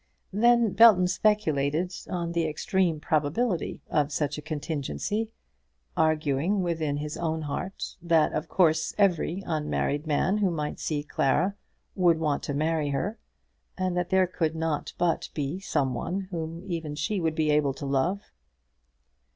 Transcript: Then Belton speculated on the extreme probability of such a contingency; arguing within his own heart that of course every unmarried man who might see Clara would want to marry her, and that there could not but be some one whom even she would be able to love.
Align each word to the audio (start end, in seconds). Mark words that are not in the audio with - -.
Then 0.33 0.73
Belton 0.73 1.05
speculated 1.05 1.93
on 2.09 2.31
the 2.31 2.47
extreme 2.47 2.99
probability 2.99 3.83
of 3.87 4.11
such 4.11 4.39
a 4.39 4.41
contingency; 4.41 5.31
arguing 5.95 6.63
within 6.63 6.97
his 6.97 7.17
own 7.17 7.43
heart 7.43 7.97
that 8.01 8.33
of 8.33 8.49
course 8.49 8.95
every 8.97 9.43
unmarried 9.45 10.07
man 10.07 10.39
who 10.39 10.49
might 10.49 10.79
see 10.79 11.03
Clara 11.03 11.55
would 11.93 12.17
want 12.17 12.41
to 12.45 12.55
marry 12.55 12.89
her, 12.89 13.19
and 13.77 13.95
that 13.95 14.09
there 14.09 14.25
could 14.25 14.55
not 14.55 14.93
but 14.97 15.29
be 15.35 15.59
some 15.59 15.93
one 15.93 16.21
whom 16.31 16.63
even 16.65 16.95
she 16.95 17.21
would 17.21 17.35
be 17.35 17.51
able 17.51 17.75
to 17.75 17.85
love. 17.85 18.31